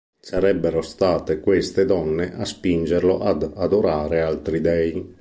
Sarebbero 0.19 0.81
state 0.81 1.39
queste 1.39 1.85
donne 1.85 2.33
a 2.33 2.43
spingerlo 2.43 3.19
ad 3.19 3.47
adorare 3.53 4.21
altri 4.23 4.59
dèi. 4.59 5.09